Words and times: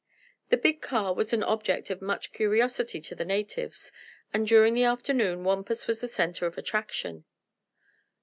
The 0.49 0.57
big 0.57 0.81
car 0.81 1.13
was 1.13 1.31
an 1.31 1.43
object 1.43 1.91
of 1.91 2.01
much 2.01 2.33
curiosity 2.33 2.99
to 3.01 3.13
the 3.13 3.23
natives, 3.23 3.91
and 4.33 4.47
during 4.47 4.73
the 4.73 4.83
afternoon 4.83 5.43
Wampus 5.43 5.85
was 5.85 6.01
the 6.01 6.07
center 6.07 6.47
of 6.47 6.57
attraction. 6.57 7.25